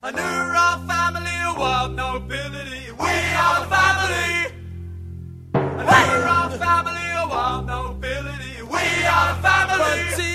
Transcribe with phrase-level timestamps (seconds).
[0.00, 2.92] A new raw family, a wild nobility.
[2.92, 4.54] We are family.
[5.54, 8.62] A new raw family, a wild nobility.
[8.62, 10.27] We are family.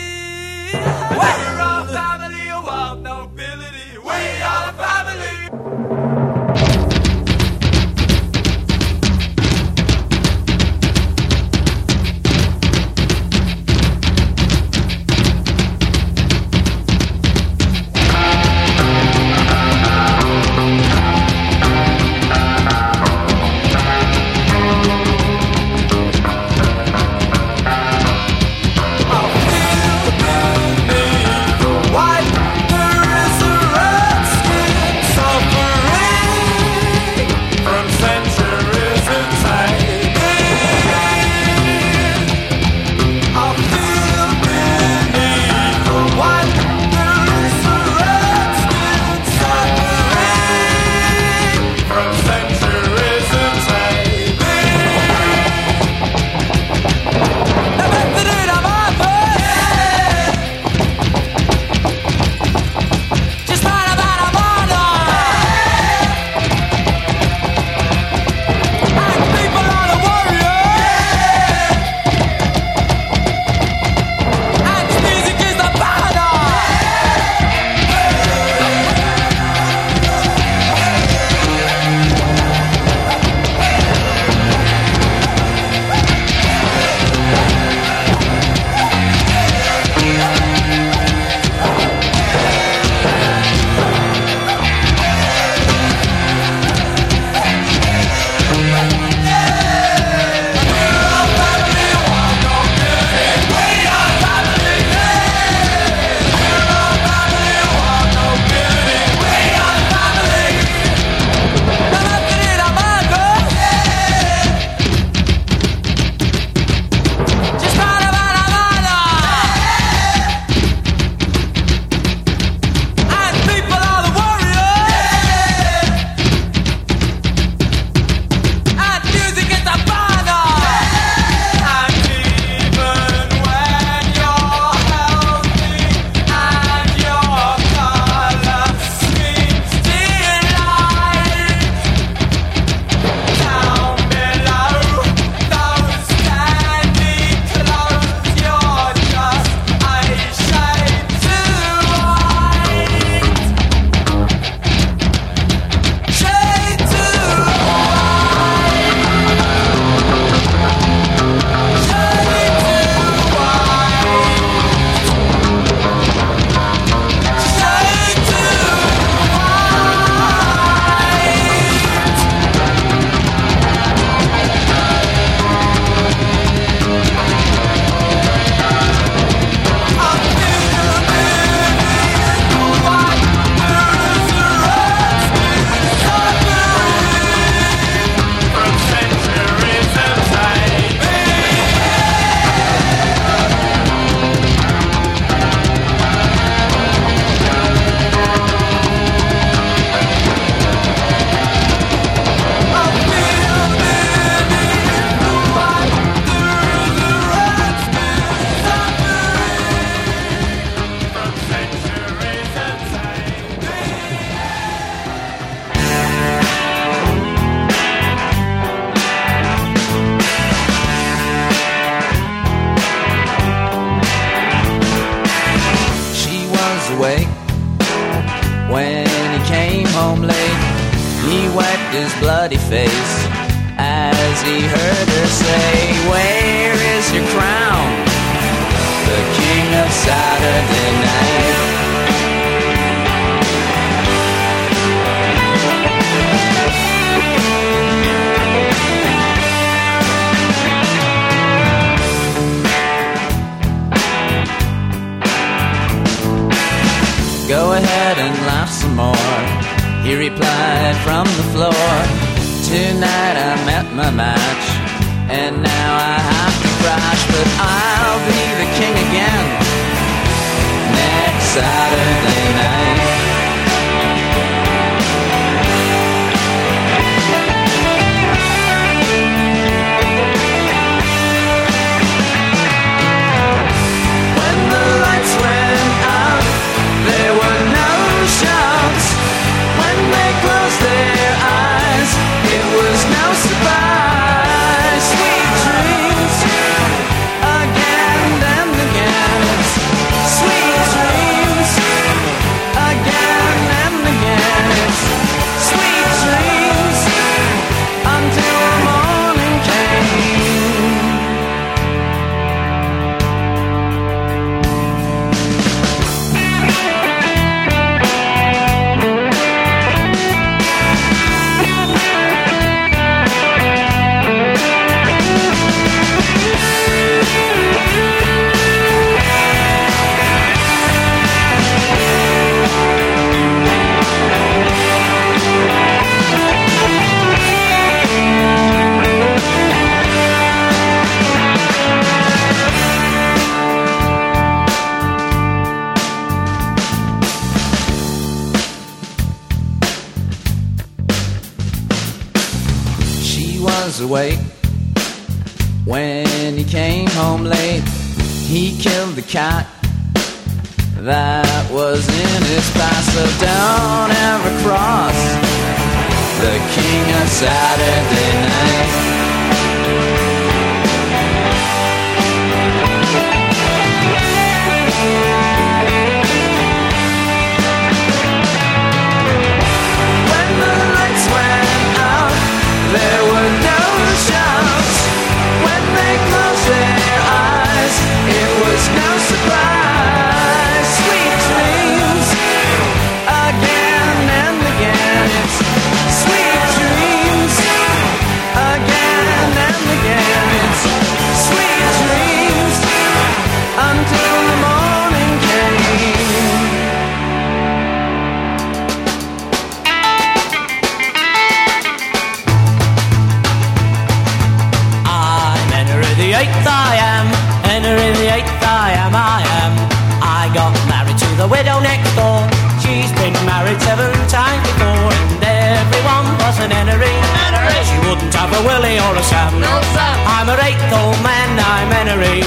[428.53, 429.51] A Willie or a Sam.
[429.59, 430.15] No, Sam.
[430.29, 432.45] I'm her eighth old man, I'm Henry.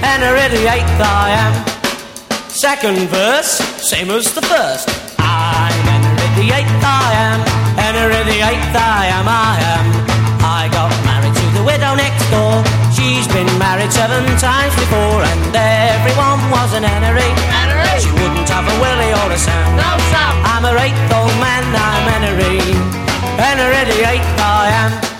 [0.00, 1.54] Henry the Eighth, I am.
[2.48, 4.88] Second verse, same as the first.
[5.18, 7.40] I'm Henry the Eighth, I am.
[7.76, 9.84] Henry the Eighth, I am, I am.
[10.40, 12.64] I got married to the widow next door.
[12.96, 17.28] She's been married seven times before, and everyone was an Henry.
[18.00, 19.76] She wouldn't have a Willie or a Sam.
[19.76, 20.34] No, Sam.
[20.48, 22.60] I'm her eighth old man, I'm Henry.
[23.36, 25.15] Henry the Eighth, I am.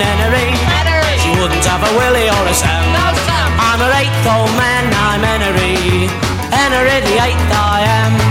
[0.00, 1.18] Everyone was an Henry.
[1.18, 2.94] She wouldn't have a Willie or a Sam.
[3.58, 6.08] I'm her eighth old man, I'm Henry.
[6.50, 8.27] Henry the Eighth, I am.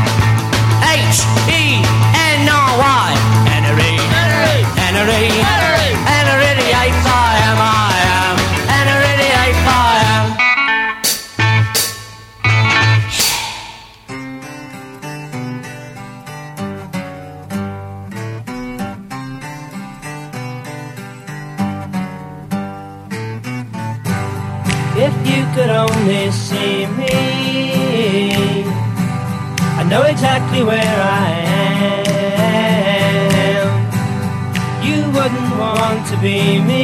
[36.27, 36.83] Be me.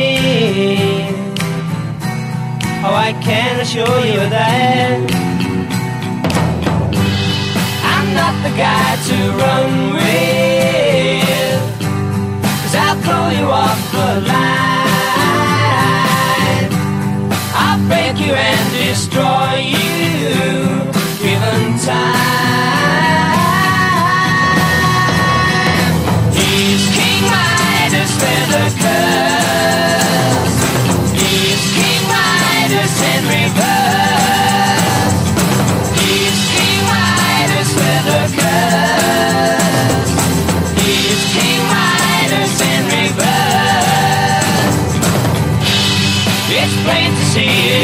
[2.85, 4.99] Oh, I can assure you that
[7.93, 11.63] I'm not the guy to run with.
[12.61, 14.63] Cause I'll throw you off the line.
[17.63, 20.39] I'll break you and destroy you
[21.21, 22.12] given time.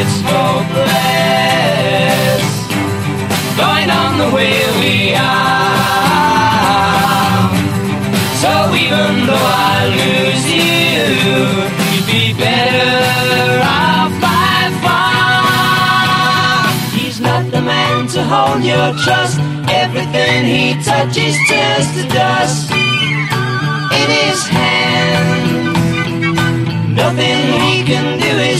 [0.01, 1.63] It's hopeless.
[3.60, 5.89] Going on the way we are.
[8.41, 8.51] So
[8.84, 11.03] even though I lose you,
[11.91, 16.72] you'd be better off by far.
[16.98, 19.38] He's not the man to hold your trust.
[19.68, 22.72] Everything he touches turns to dust.
[22.72, 24.78] In his hand.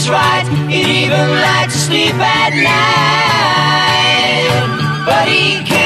[0.00, 0.46] Is right.
[0.68, 3.44] He'd even like to sleep at night,
[5.04, 5.79] but he can't.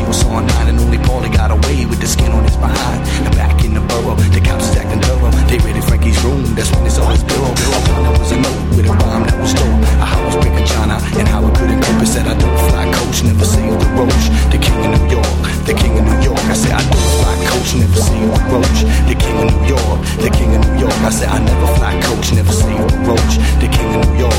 [0.00, 3.00] Sea was on nine and only Paulie got away with the skin on his behind.
[3.26, 5.30] And back in the borough, the cops is acting thorough.
[5.48, 7.52] They raided Frankie's room, that's when they saw his bureau.
[7.52, 9.80] I there was a note with a rhyme that was dope.
[10.00, 12.02] I was breaking China and how I couldn't cope.
[12.02, 14.24] It said I don't fly coach, never saved the roach.
[14.52, 16.44] The king of New York, the king of New York.
[16.48, 18.78] I said I don't fly coach, never saved the roach.
[19.10, 20.96] The king of New York, the king of New York.
[21.04, 23.34] I said I never fly coach, never saved the roach.
[23.62, 24.29] The king of New York,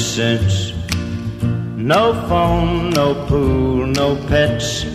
[0.00, 0.72] innocence.
[1.76, 4.86] No phone, no pool, no pets.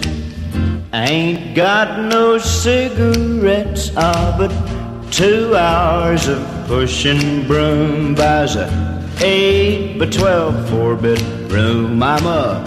[0.94, 4.52] I ain't got no cigarettes, ah, but
[5.12, 8.68] two hours of pushing broom buys a
[9.22, 12.02] eight by twelve four bit room.
[12.02, 12.64] I'm a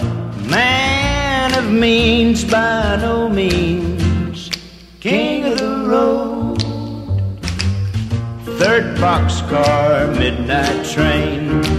[0.47, 4.49] man of means by no means,
[4.99, 6.61] king of the road.
[8.59, 11.78] Third boxcar, midnight train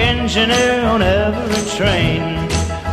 [0.00, 2.22] engineer on every train.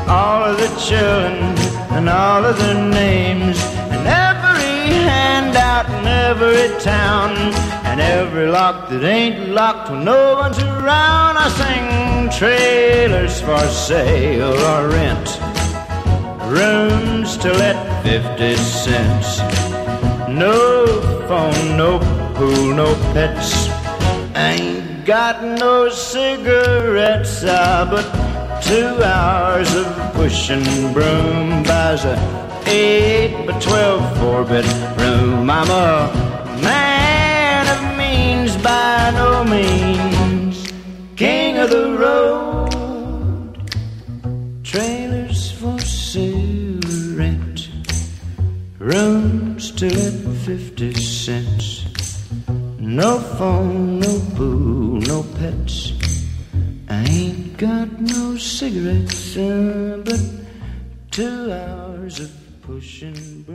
[0.08, 1.58] All of the children
[1.95, 3.58] and all of their names.
[3.93, 7.32] And every handout in every town.
[7.89, 11.38] And every lock that ain't locked when no one's around.
[11.38, 15.28] I sing trailers for sale or rent.
[16.50, 19.39] Rooms to let 50 cents.
[20.30, 20.88] No
[21.28, 22.00] phone, no
[22.36, 23.68] pool, no pets.
[24.36, 24.68] Ain't
[25.10, 28.05] got no cigarettes, ah, but
[28.62, 32.16] two hours of pushing broom buys a
[32.68, 35.49] eight by twelve four bedroom.
[35.49, 36.14] I'm a
[36.62, 40.72] man of means by no means,
[41.16, 43.72] king of the road.
[44.64, 47.68] Trailers for sale, rent,
[48.78, 51.78] rooms to let fifty cents.
[52.90, 55.94] No phone, no pool, no pets.
[56.90, 60.20] I ain't got no cigarettes, uh, but
[61.12, 62.32] two hours of
[62.64, 63.46] pushing.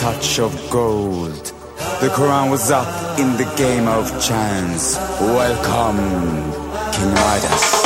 [0.00, 1.52] touch of gold.
[2.00, 4.96] The Quran was up in the game of chance.
[5.20, 5.98] Welcome,
[6.92, 7.79] King Midas.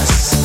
[0.00, 0.37] us.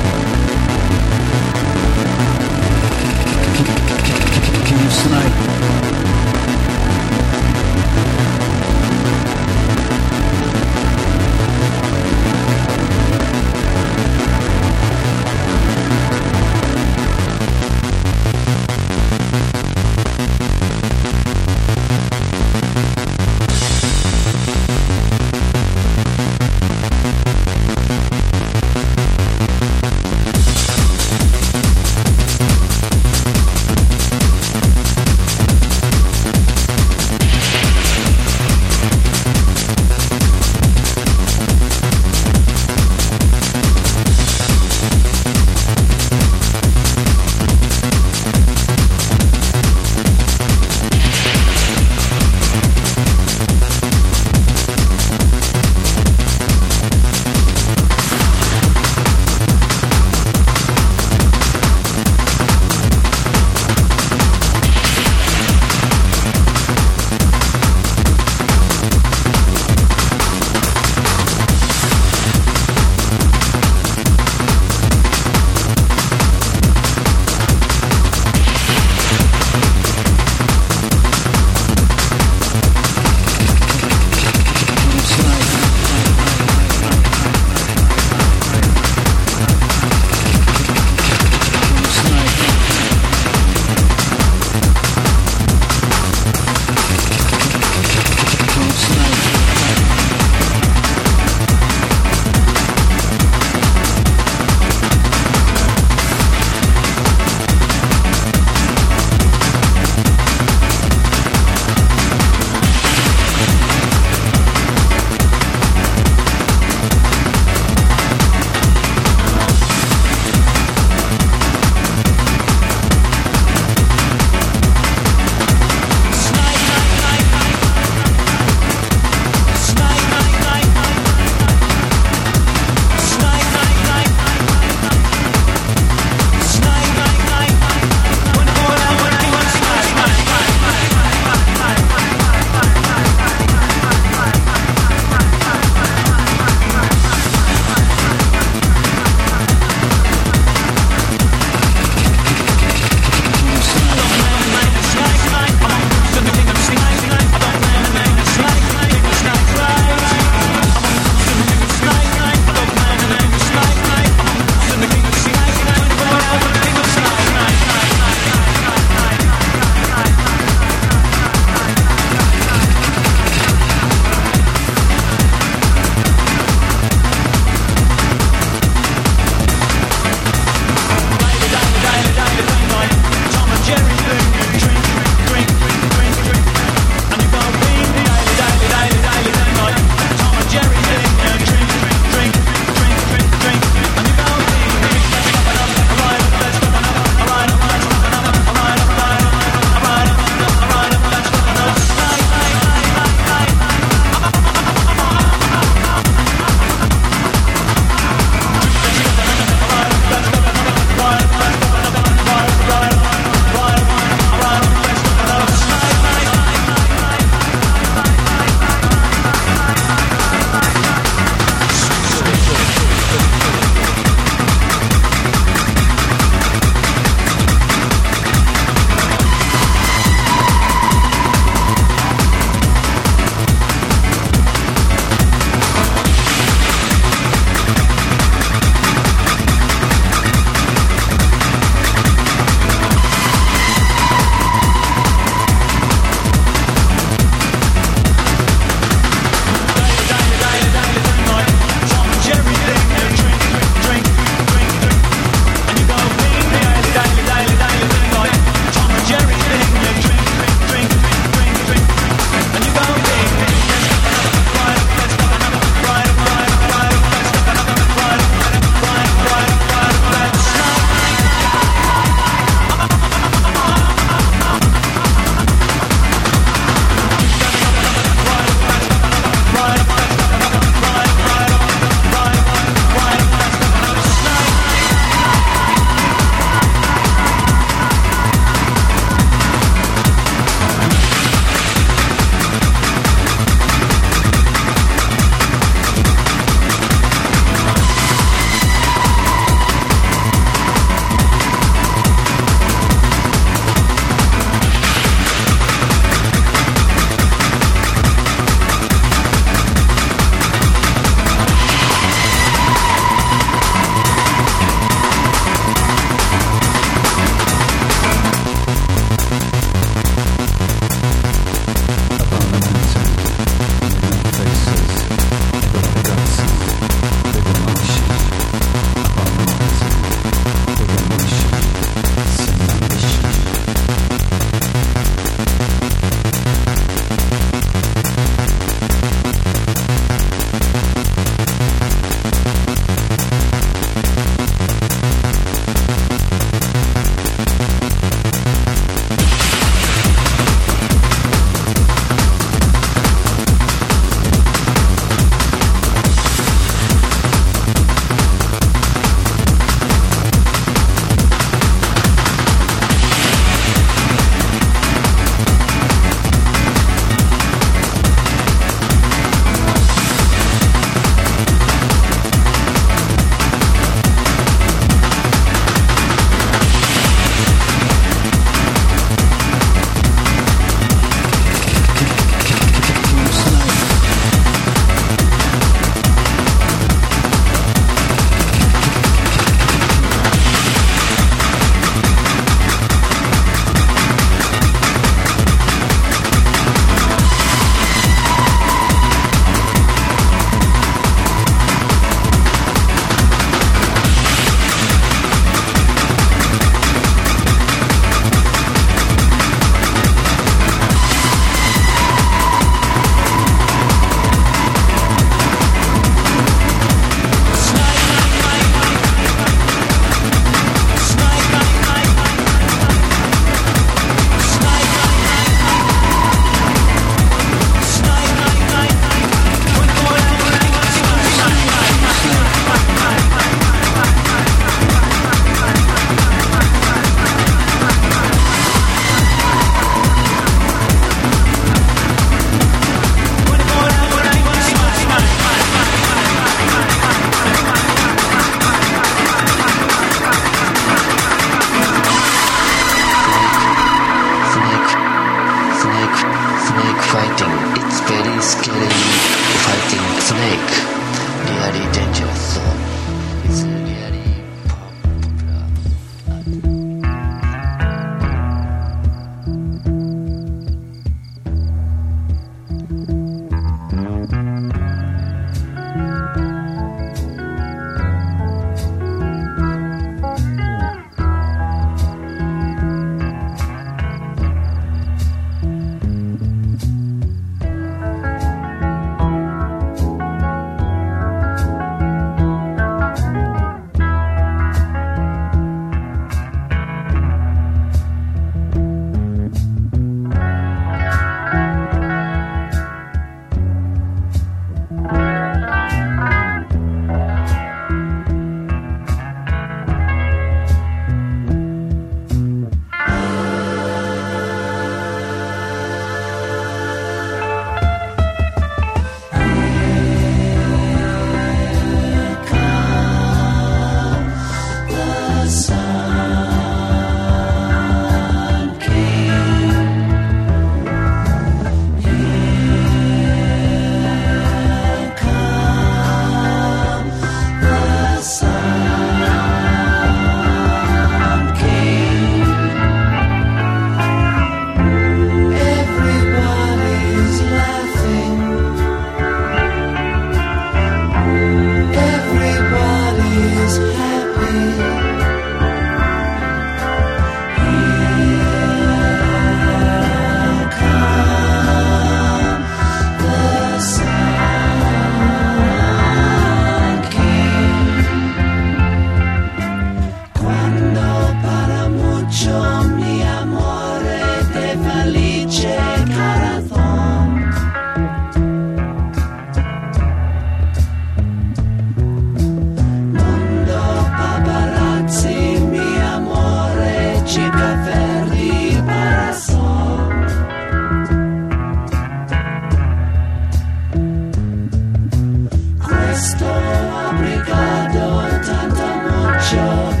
[599.51, 600.00] sure.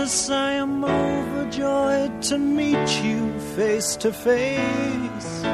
[0.00, 5.44] Jesus, I am overjoyed to meet you face to face.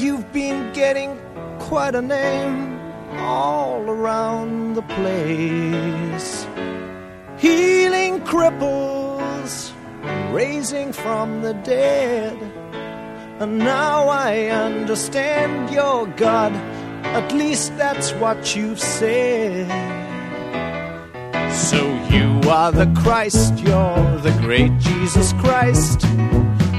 [0.00, 1.18] You've been getting
[1.58, 2.78] quite a name
[3.18, 6.46] all around the place.
[7.38, 9.72] Healing cripples,
[10.32, 12.38] raising from the dead.
[13.40, 16.52] And now I understand you're God.
[17.18, 20.05] At least that's what you've said.
[21.56, 21.78] So
[22.10, 26.00] you are the Christ, you're the great Jesus Christ.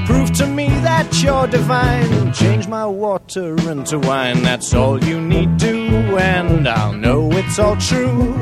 [0.06, 2.32] Prove to me that you're divine.
[2.32, 4.42] Change my water into wine.
[4.42, 8.32] That's all you need do, and I'll know it's all true.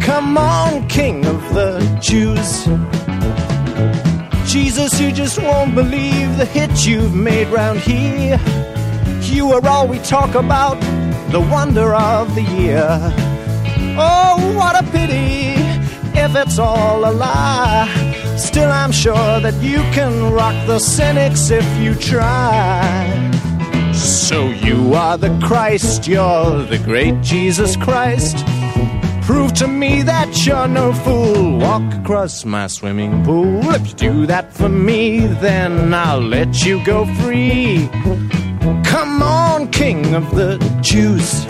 [0.00, 2.66] Come on, King of the Jews.
[4.48, 8.38] Jesus, you just won't believe the hit you've made round here.
[9.22, 10.78] You are all we talk about,
[11.32, 13.33] the wonder of the year.
[13.96, 15.54] Oh, what a pity
[16.18, 17.88] if it's all a lie.
[18.36, 23.30] Still, I'm sure that you can rock the cynics if you try.
[23.92, 28.44] So, you are the Christ, you're the great Jesus Christ.
[29.22, 31.58] Prove to me that you're no fool.
[31.58, 33.60] Walk across my swimming pool.
[33.74, 37.88] If you do that for me, then I'll let you go free.
[38.84, 41.46] Come on, King of the Jews.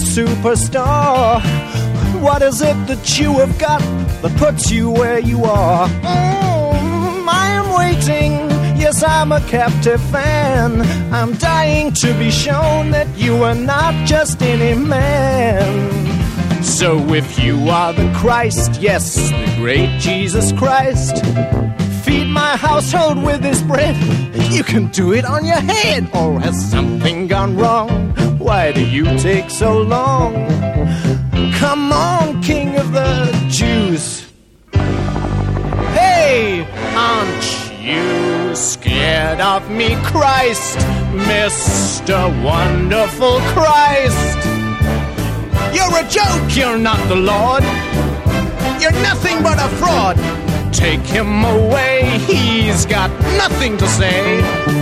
[0.00, 1.40] Superstar.
[2.20, 3.80] What is it that you have got
[4.22, 5.88] that puts you where you are?
[5.88, 8.32] Mm, I am waiting.
[8.80, 10.82] Yes, I'm a captive fan.
[11.12, 16.62] I'm dying to be shown that you are not just any man.
[16.62, 21.24] So if you are the Christ, yes, the great Jesus Christ,
[22.04, 23.96] feed my household with this bread.
[24.52, 28.14] You can do it on your head, or has something gone wrong?
[28.50, 30.34] Why do you take so long?
[31.52, 34.26] Come on, King of the Jews.
[35.94, 36.66] Hey,
[36.96, 40.78] aren't you scared of me, Christ,
[41.30, 42.18] Mr.
[42.42, 44.38] Wonderful Christ?
[45.72, 47.62] You're a joke, you're not the Lord.
[48.82, 50.16] You're nothing but a fraud.
[50.74, 54.79] Take him away, he's got nothing to say.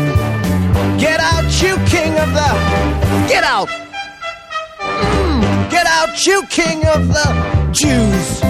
[0.99, 2.51] Get out, you king of the.
[3.29, 3.69] Get out!
[4.79, 7.27] Mm, get out, you king of the
[7.73, 8.41] Jews!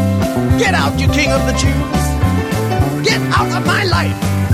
[0.58, 3.06] Get out, you king of the Jews!
[3.06, 4.47] Get out of my life!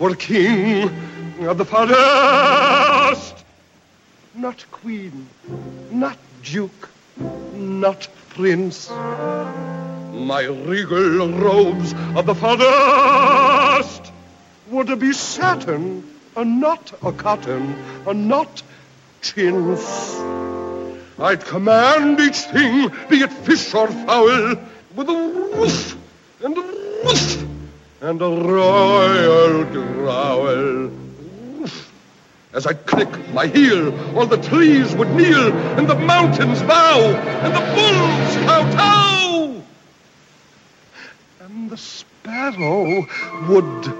[0.00, 0.88] Were king
[1.46, 3.44] of the forest.
[4.34, 5.28] Not queen,
[5.90, 6.88] not duke,
[7.54, 8.88] not prince.
[8.90, 14.12] My regal robes of the forest
[14.70, 16.02] would be satin,
[16.34, 18.62] and not a cotton, and not
[19.20, 20.16] chintz.
[21.18, 24.56] I'd command each thing, be it fish or fowl,
[24.96, 25.96] with a woof
[26.42, 26.62] and a
[27.04, 27.49] woof
[28.00, 30.90] and a royal growl.
[32.52, 37.14] As I click my heel, all the trees would kneel, and the mountains bow,
[37.44, 39.62] and the bulls kowtow.
[41.40, 43.06] And the sparrow
[43.48, 43.94] would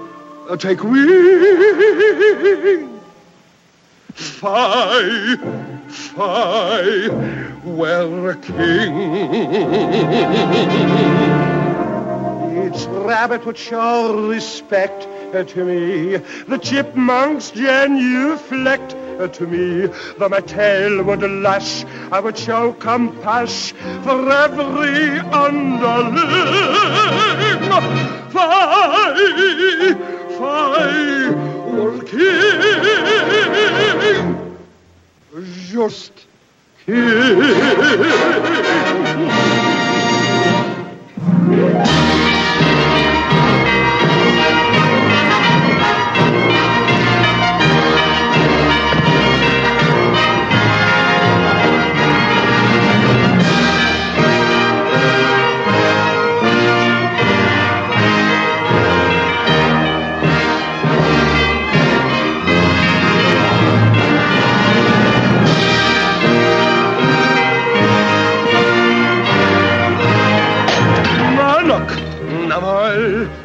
[0.49, 2.89] uh, take wing.
[4.13, 5.37] Fie,
[5.87, 7.09] fie,
[7.63, 8.91] were a king.
[12.73, 16.15] Each rabbit would show respect uh, to me.
[16.47, 19.87] The chipmunks genuflect uh, to me.
[20.17, 21.83] The mattel would lash.
[22.13, 26.15] I would show compassion for every underling.
[28.31, 29.93] Fie,
[30.37, 31.29] fie,
[31.71, 32.61] were king.
[35.67, 36.13] Just
[36.85, 38.21] king.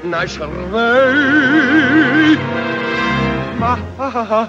[0.06, 0.48] naschrei.
[3.60, 4.48] Ha, ha, ha,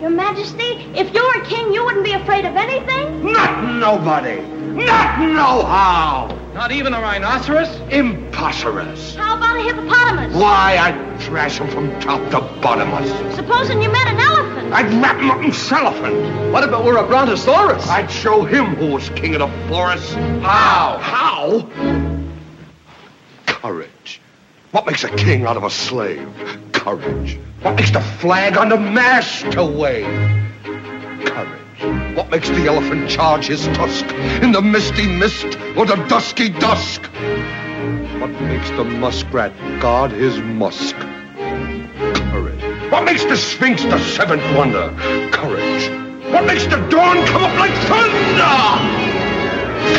[0.00, 1.31] Your Majesty, if you're
[2.02, 3.32] were king, you wouldn't be afraid of anything?
[3.32, 4.40] Not nobody.
[4.84, 6.38] Not no how.
[6.54, 7.68] Not even a rhinoceros?
[7.90, 9.14] Impossibles.
[9.16, 10.34] How about a hippopotamus?
[10.34, 13.10] Why, I'd trash him from top to bottomless.
[13.34, 14.72] Supposing you met an elephant.
[14.72, 16.52] I'd wrap him up in cellophane.
[16.52, 17.88] What if it were a brontosaurus?
[17.88, 20.14] I'd show him who was king of the forest.
[20.42, 20.98] How?
[20.98, 21.68] How?
[23.46, 24.20] Courage.
[24.72, 26.28] What makes a king out of a slave?
[26.72, 27.38] Courage.
[27.62, 30.06] What makes the flag on the mast to wave?
[31.26, 31.61] Courage.
[32.14, 34.04] What makes the elephant charge his tusk
[34.42, 35.46] in the misty mist
[35.76, 37.06] or the dusky dusk?
[38.20, 40.94] What makes the muskrat guard his musk?
[41.36, 42.90] Courage.
[42.92, 44.90] What makes the sphinx the seventh wonder?
[45.32, 45.88] Courage.
[46.32, 48.54] What makes the dawn come up like thunder?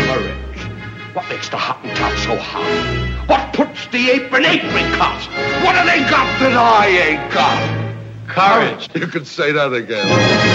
[0.08, 0.34] Courage.
[1.14, 3.28] What makes the Hottentot so hot?
[3.28, 5.22] What puts the ape in apricot?
[5.64, 7.94] What have they got that I ain't got?
[8.28, 8.90] Courage.
[8.96, 10.53] You could say that again.